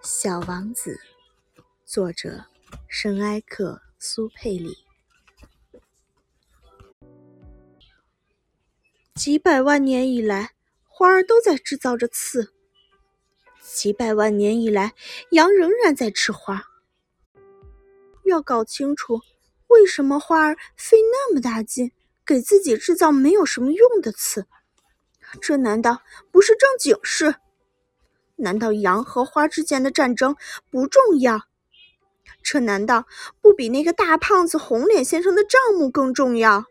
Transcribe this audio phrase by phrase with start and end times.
[0.00, 0.98] 小王子，
[1.84, 2.44] 作者
[2.88, 4.76] 圣埃克苏佩里。
[9.14, 10.52] 几百万年以来，
[10.88, 12.52] 花儿都在制造着刺。
[13.60, 14.94] 几百万年以来，
[15.32, 16.64] 羊仍然在吃花。
[18.24, 19.20] 要搞清楚
[19.68, 21.92] 为什么花儿费那么大劲
[22.24, 24.46] 给自己制造没有什么用的刺，
[25.40, 27.34] 这难道不是正经事？
[28.42, 30.36] 难道羊和花之间的战争
[30.70, 31.40] 不重要？
[32.42, 33.06] 这难道
[33.40, 36.64] 不比那个大胖子红脸先生的账目更重要？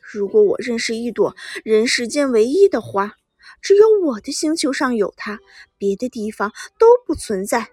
[0.00, 3.14] 如果我认识一朵人世间唯一的花，
[3.62, 5.40] 只有我的星球上有它，
[5.78, 7.70] 别的地方都不存在，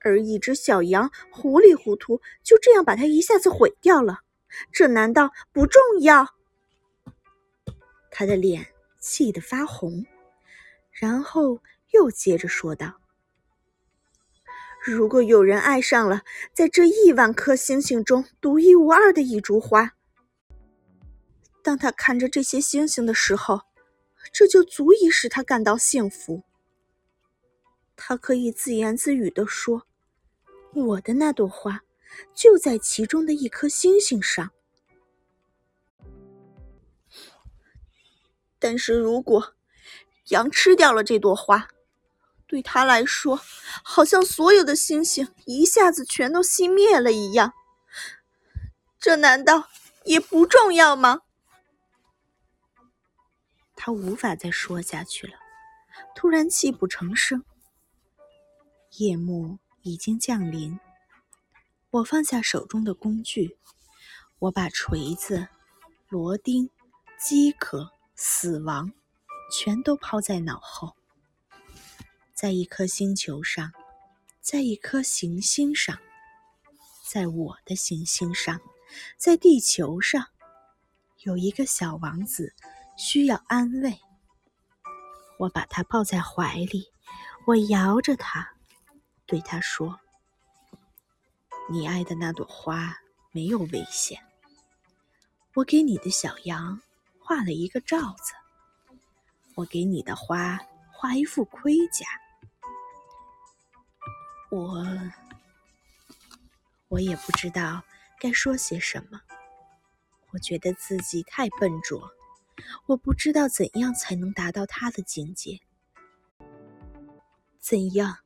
[0.00, 4.20] 而一只小羊糊里糊涂就这样把它一下子毁掉了，
[4.72, 6.26] 这难道不重要？
[8.10, 10.06] 他的脸气得发红，
[10.92, 11.60] 然后。
[11.92, 13.00] 又接着说道
[14.84, 16.22] ：“如果有人爱上了
[16.54, 19.96] 在这亿万颗星星中独一无二的一株花，
[21.62, 23.62] 当他看着这些星星的时候，
[24.32, 26.44] 这就足以使他感到幸福。
[27.96, 29.86] 他可以自言自语地说
[30.72, 31.82] ：‘我的那朵花
[32.32, 34.52] 就在其中的一颗星星上。’
[38.58, 39.54] 但是如果
[40.28, 41.68] 羊吃掉了这朵花，”
[42.50, 43.40] 对他来说，
[43.84, 47.52] 好像所有的星星一下子全都熄灭了一样。
[48.98, 49.68] 这难道
[50.04, 51.20] 也不重要吗？
[53.76, 55.34] 他无法再说下去了，
[56.16, 57.44] 突然泣不成声。
[58.96, 60.80] 夜幕已经降临，
[61.90, 63.56] 我放下手中的工具，
[64.40, 65.46] 我把锤子、
[66.08, 66.68] 螺钉、
[67.16, 68.92] 饥渴、死亡，
[69.52, 70.96] 全都抛在脑后。
[72.40, 73.70] 在一颗星球上，
[74.40, 75.98] 在一颗行星上，
[77.06, 78.58] 在我的行星上，
[79.18, 80.26] 在地球上，
[81.18, 82.54] 有一个小王子
[82.96, 84.00] 需要安慰。
[85.38, 86.90] 我把他抱在怀里，
[87.46, 88.54] 我摇着他，
[89.26, 90.00] 对他说
[91.70, 92.96] ：“你爱的那朵花
[93.32, 94.18] 没有危险。
[95.52, 96.80] 我给你的小羊
[97.18, 98.32] 画了一个罩子，
[99.56, 100.58] 我给你的花
[100.90, 102.06] 画一副盔甲。”
[104.50, 104.84] 我，
[106.88, 107.84] 我也不知道
[108.18, 109.20] 该说些什么。
[110.32, 112.10] 我觉得自己太笨拙，
[112.86, 115.60] 我不知道怎样才能达到他的境界，
[117.60, 118.18] 怎样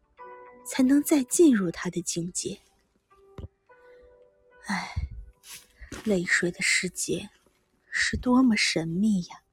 [0.66, 2.60] 才能再进入他的境界？
[4.66, 4.94] 唉，
[6.04, 7.28] 泪水的世界
[7.91, 9.44] 是多么神秘呀！